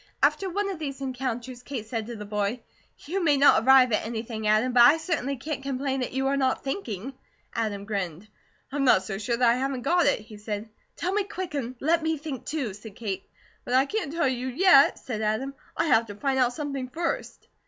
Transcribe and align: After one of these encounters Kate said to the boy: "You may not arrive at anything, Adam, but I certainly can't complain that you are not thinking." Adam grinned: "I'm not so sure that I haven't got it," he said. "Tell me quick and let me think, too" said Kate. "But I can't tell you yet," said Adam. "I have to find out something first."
After 0.23 0.49
one 0.49 0.67
of 0.71 0.79
these 0.79 0.99
encounters 0.99 1.61
Kate 1.61 1.85
said 1.85 2.07
to 2.07 2.15
the 2.15 2.25
boy: 2.25 2.61
"You 3.05 3.23
may 3.23 3.37
not 3.37 3.63
arrive 3.63 3.91
at 3.91 4.03
anything, 4.03 4.47
Adam, 4.47 4.73
but 4.73 4.81
I 4.81 4.97
certainly 4.97 5.37
can't 5.37 5.61
complain 5.61 5.99
that 5.99 6.11
you 6.11 6.25
are 6.25 6.35
not 6.37 6.63
thinking." 6.63 7.13
Adam 7.53 7.85
grinned: 7.85 8.27
"I'm 8.71 8.83
not 8.83 9.03
so 9.03 9.19
sure 9.19 9.37
that 9.37 9.47
I 9.47 9.57
haven't 9.57 9.83
got 9.83 10.07
it," 10.07 10.17
he 10.21 10.37
said. 10.37 10.69
"Tell 10.95 11.13
me 11.13 11.25
quick 11.25 11.53
and 11.53 11.75
let 11.79 12.01
me 12.01 12.17
think, 12.17 12.45
too" 12.47 12.73
said 12.73 12.95
Kate. 12.95 13.29
"But 13.63 13.75
I 13.75 13.85
can't 13.85 14.11
tell 14.11 14.27
you 14.27 14.47
yet," 14.47 14.97
said 14.97 15.21
Adam. 15.21 15.53
"I 15.77 15.85
have 15.85 16.07
to 16.07 16.15
find 16.15 16.39
out 16.39 16.53
something 16.53 16.89
first." 16.89 17.47